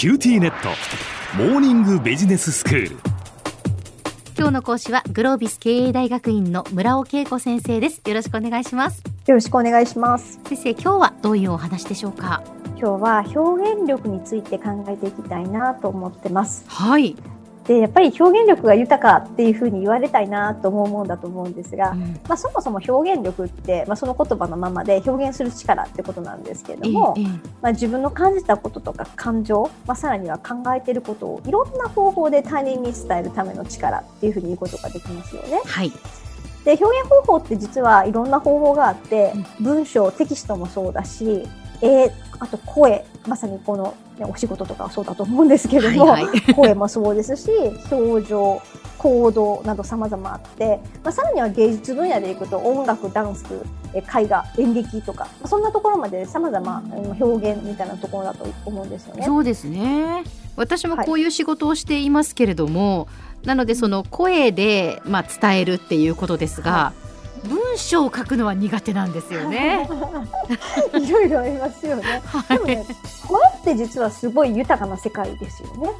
[0.00, 0.70] QTnet。
[1.36, 2.96] モーニングビジネススクール。
[4.34, 8.00] 今日の講師はグロービス経営大学院の村尾恵子先生です。
[8.06, 9.02] よろしくお願いします。
[9.26, 10.40] よろしくお願いします。
[10.46, 12.42] 先生今日はどういうお話でしょうか？
[12.78, 16.64] 今日は表現力について考えていきたいなと思ってます。
[16.66, 17.14] はい
[17.70, 22.20] でやっぱり表現力が豊かっていうふうに言われたいなと思うもんだと思うんですが、うん。
[22.28, 27.26] まあ、そもそも表現力って、まあ、その言葉のままで表現する力ってことなんですけれども、えええ
[27.62, 35.60] まあ、自分の感じたこととか感情、まあ、さらには考えていることをいろんな方法で他人に伝えるための力っていうふうに言うことができますよね。
[35.64, 35.68] え。
[35.68, 35.92] はい。
[36.64, 41.48] で表現方法って実はいろんな方法があって、文章テキストもそうだし
[41.82, 46.40] 絵あと声まさにこの、ね、お仕事とかはそうだと思うんですけれども、はいはい。
[46.54, 47.50] 声もそうですし
[47.90, 48.62] 表情
[48.98, 53.44] 行動など様々あって、まあ、さらには芸術分野でいくと音楽ダンス
[53.94, 59.24] え絵画演劇とか、まあ、そんなところまで様々うん表現みたいなところだと思うんですよね。
[59.24, 60.24] そうですね。
[60.56, 61.06] 私もはい。
[61.06, 63.08] こういう仕事をしていますけれども、
[63.44, 66.92] なのでその声でまあ伝えるっていうことですが、
[67.44, 69.88] 文章を書くのは苦手なんですよね。
[70.94, 72.22] いろいろありますよね。
[72.26, 72.86] はいでもね、
[73.26, 75.90] 声って実はすごい豊かな世界ですよね。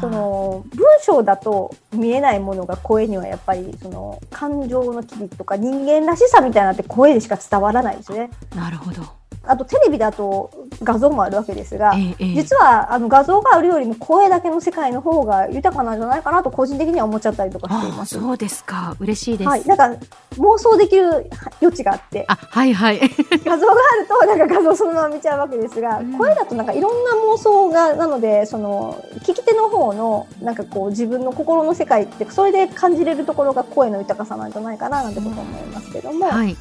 [0.00, 8.30] その文章だと見えないものが声にはやっぱりその感情の機微とか人間らしさみたいなのって声でしか伝わらないですね。
[8.54, 9.17] なるほど。
[9.48, 10.50] あとテレビだと
[10.82, 12.34] 画像もあるわけですが、ええええ。
[12.34, 18.20] 実はあの画像があるよりも声だけの世界の方が豊かなんじゃないかなと個人的には思っちゃったりとかしていあます。
[18.20, 18.96] そうですか。
[19.00, 19.48] 嬉しいです。
[19.48, 22.24] はい、なんか妄想できる余地があって。
[22.28, 23.00] あ はいはい。
[23.44, 26.12] 画像があるとなんか画像そのまま見ちゃうわけですが、うん。
[26.18, 36.56] 声だとなんかいろんな妄想がなのでその聞き手の方のなんかこう自分の心の世界ってそれで感じれるところが声の豊かさなんじゃないかななんてことを思いますけども、はい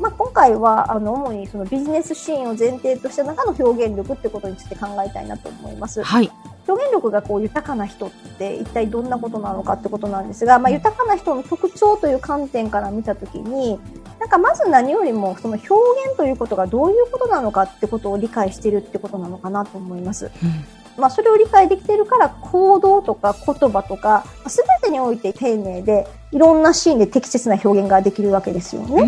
[0.00, 6.02] まあ、今回はあの主にそのビジネスシーンを前提とした中の表現力ってことについて考えたいなと思います。
[6.02, 6.30] はい
[6.68, 13.80] 表現力がこう豊かな人って一体どんなことなのかってことなんですが、まあ、豊かな人の特徴という観点から見たときに
[14.20, 15.74] なんかまず何よりもその表
[16.06, 20.30] 現ということがどういうことなのかってことを理解しているってことなのかなと思います。
[20.42, 29.02] うんまあ、それを理解できているから行動とか言葉とか全てにおいて丁寧でいろんなシーンで適切な表現ができるわけですよね。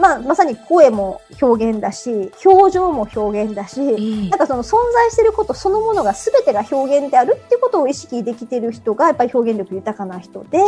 [0.00, 4.28] うんまあ、まさに声も表現だし表情も表現だし、ええ。
[4.30, 10.58] なんかその存在していることそのものが全てが表現であるっていうことを意識できている人がやっぱり表現力豊かな人で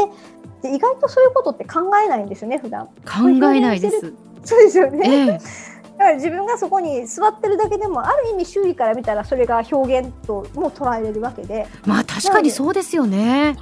[0.63, 2.87] で意外とそういうことって考えないんですよね普段。
[3.05, 4.13] 考えないです。
[4.45, 5.27] そうですよね、ええ。
[5.27, 5.41] だ
[6.03, 13.57] から自分がそこに座ってるだけでもある意味周囲から見たらそれが表現とも捉えれるわけで、まあ確かにそうですよね。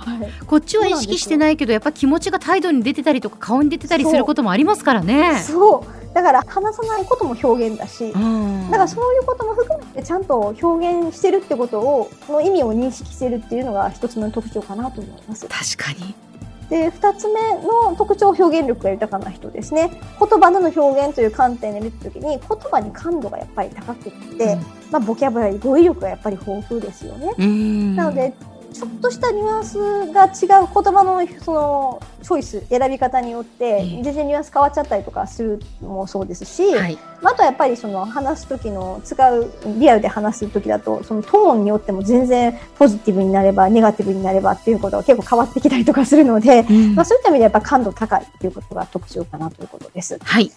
[0.47, 5.39] こっちは意識してないけどやっぱ気持ちが態度に出てたりとか顔に出てたりすることもありますからね。
[5.41, 15.47] そうだから話さないことも表現だし、うんだからそういうことも含めてちゃんと表現してるってことをその意味を認識してるっていうのが一つの特徴かなと思います。
[15.77, 16.15] 確かに。
[16.71, 19.91] で2つ目の特徴表現力が豊かな人ですね。
[20.19, 24.57] 言葉での表現という観点で見た時に言葉に感度がやっぱり高くって、
[24.91, 27.35] まあ、ボキャブラリー語彙力がやっぱり豊富ですよね。
[27.37, 27.97] うん。
[27.97, 28.33] なので
[28.73, 29.79] ちょっとしたニュアンス
[30.13, 36.99] が違う言葉のそのチョイス選び方によってええ全然ニュアンス変わっちゃったりとかするのもそうですし、はい。
[37.23, 50.19] まああとはやっぱりその話す時の使うリアルで話す時だとそのトーンによっても全然ポジティブになればネガティブになればっていうことが結構変わってきたりとかするので、うんまあ、そういった意味でやっぱ感度高いっていうことが特徴かなということです。
[50.23, 50.51] はい。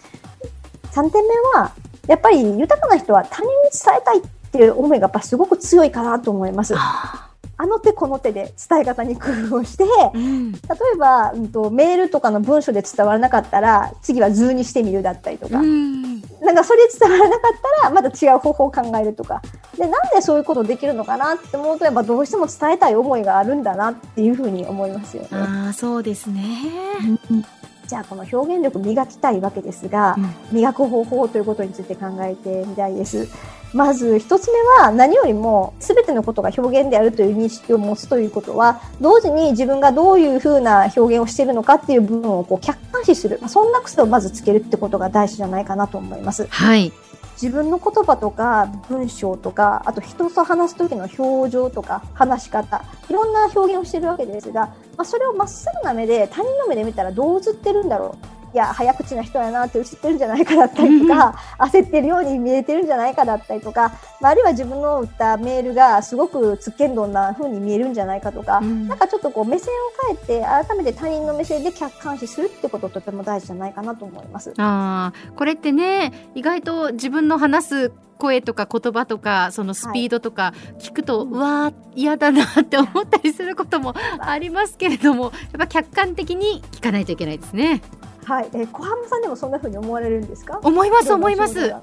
[0.92, 1.72] 3点目は
[2.08, 6.76] やっぱり豊かな人は他人に伝えたいっていう思いがやっぱすごく強いかなと思います。
[6.78, 7.23] あ
[7.64, 10.52] あの手この手で伝え方に工夫をして、ーうん。
[10.52, 10.58] 例
[10.96, 16.22] えば、うん、とメールとかの文章で伝わらなかったら次は図にしてみるだったりとか、うん。
[16.42, 17.52] なんかそれ伝わらなかっ
[17.82, 19.42] たらまた違う方法を考えるとか。
[19.78, 25.30] でなんでそういうことできるのかなって思うとやっぱどうしても伝えたい思いがあるんだなっていうふうに思いますよね。
[25.32, 26.42] ああそうですね。
[27.88, 30.16] じゃあこの表現力磨きたいわけですが、
[30.52, 33.28] 磨く方法ということについて考えてみたいです。
[33.74, 46.48] まず一つ目は何よりも全てのことが表現であるという認識を持つということは同時に自分がどういうふうな表現をしているのかっていう部分をこう客観視する、まあそんな癖をまずつけるってことが大事じゃないかなと思います。
[46.50, 46.94] はい。
[47.44, 58.43] 自分の言葉とか文章とかあと人と話す時の表情とか話し方いろんな表現をしてるわけですが、まあ、それをまっすぐな目で他人の目で見たらどう映ってるんだろう。
[58.54, 69.78] いや、早口な人やなって映ってるんじゃないかだったりとか、焦ってるように見えてるんじゃないかだったりとか、まあ、あるいは自分の打ったメールがすごくつっけんどんな風に見えるんじゃないかとか、うん、なんかちょっとこう目線を
[70.08, 74.54] 変えて、改めて他人の目線で客観視するってこととても大事じゃないかなと思います。
[74.58, 87.82] あこれってね、意外と自分の話す声とか言葉とかそのスピードとか聞くと、はい、うわ嫌だなって思ったりすることもありますけれどもやっぱ客観的に聞かないといけないですね。
[88.26, 90.60] はい、えー、小浜さんでもそんな風に思われるんですか？
[90.64, 91.74] 思います思います。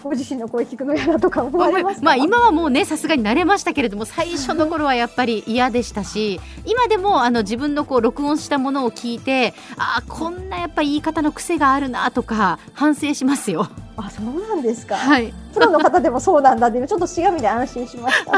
[0.00, 13.66] ご自身の声聞くの嫌だとか思われますまあ今はもうねさすがに慣れましたけれども最初の頃はやっぱり嫌でしたし今でもあの自分のこう録音したものを聞いてあこんなやっぱ言い方の癖があるなとか反省しますよ。
[13.96, 14.94] あそうなんですか？
[14.96, 15.34] はい。
[15.52, 18.32] プロの方でもそうなんだってちょっとしがみで安心しました。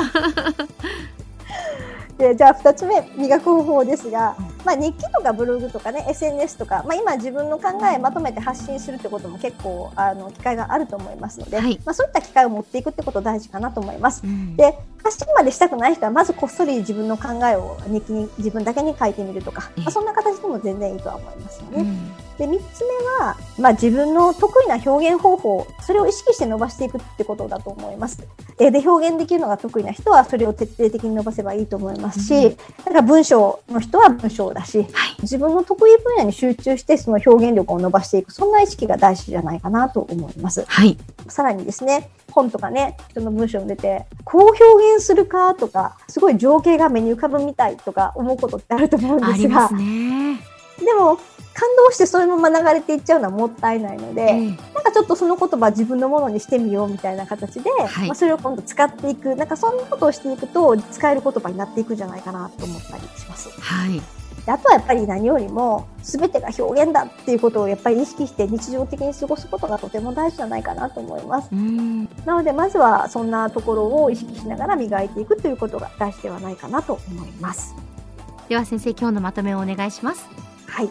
[2.17, 4.35] でじゃあ2つ目磨く方法ですが、
[4.65, 14.23] まあ、日記とかブログとかね SNS とか、まあ、今自分の考えまとめて発信するってことも結構あの機会があると思いますので、はい、まあ、そういった機会を持っていくってこと大事かなと思います。
[14.25, 21.83] うん、で発信までしたくない人はまずこっそり自分の考えを日記に自分だけに書いてみるとか、まあ、そんな形でも全然いいとは思いますよね。
[21.83, 28.27] うんで、3つ目は、まあ、自分の得意な表現方法、それを意識して伸ばしていくってことだと思います。
[28.59, 34.89] 絵で表現できるのが得意な人は、それを徹底的に伸ばせばいいと思いますし、うん、だから文章の人は文章だし、はい、
[35.21, 40.65] 自分の得意分野に集中して、その表現力を伸ばしていく、そんな意識が大事じゃないかなと思います。
[40.67, 40.97] はい。
[41.29, 50.41] さらにですね、本とかね、人の文章を出て、こう表現するかとか、すごい情景が目に浮かぶみたいとか思うことってあると思うんですが、ね、
[50.85, 51.19] でも、
[51.53, 63.51] 感動してそのまま流れていっちゃうのはもったいないので、えー、なんかちょっとその言葉自分のものにしてみようみたいな形で、はい、まあ、それを今度使っていく、なんかそんなことをしていくと使える言葉になっていくんじゃないかなと思ったりします。
[63.61, 64.01] はい。
[64.47, 71.51] あとはやっぱり何よりも全てが表現だっていうことをやっぱり意識して日常的に過ごすことがとても大事じゃないかなと思います。
[72.25, 77.75] なのでまずはそんなところを意識しながら磨いていくということが大事ではないかなと思います。
[78.49, 80.50] では先生今日のまとめをお願いします。
[80.81, 80.91] はい。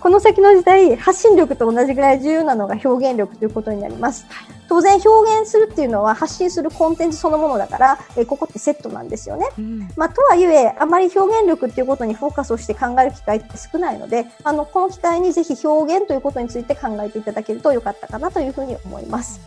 [0.00, 4.26] この先の時代、発信力と同じぐらい重要なのが表現力ということになります。
[4.68, 9.46] 当然表現するっていうのは発信するコンテンツそのものだから、えここってセットなんですよね。
[9.58, 19.40] うん、まあ、とはいえ、あまり表現力っていうことにフォーカスをして考える機会って少ないので、あの、この機会にぜひ表現ということについて考えていただけるとよかったかなというふうに思います。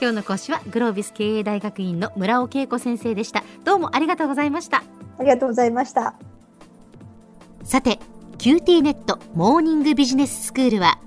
[0.00, 3.42] 今日の講師はグロービス経営大学院の村尾恵子先生でした。
[3.64, 4.84] どうもありがとうございました。
[5.18, 6.14] ありがとうございました。
[7.64, 7.98] さて、
[8.44, 10.98] QTnet モーニングビジネススクールは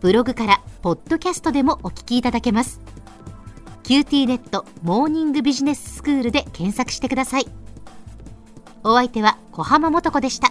[0.00, 2.80] ブログからポッドキャストでもお聞きいただけます。
[3.84, 7.46] QTnet モーニングビジネススクールで検索してください。
[8.82, 10.50] お相手は小浜もとこでした。